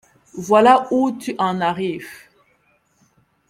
[0.39, 2.23] Voilà où tu en arrives!